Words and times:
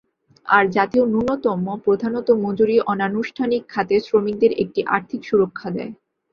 আর 0.45 0.63
জাতীয় 0.71 1.03
ন্যূনতম 1.07 1.65
প্রধানত 1.85 2.27
মজুরি 2.43 2.77
অনানুষ্ঠানিক 2.93 3.61
খাতের 3.69 4.01
শ্রমিকদের 4.07 4.51
একটি 4.63 4.81
আর্থিক 4.95 5.21
সুরক্ষা 5.29 5.69
দেয়। 5.69 5.91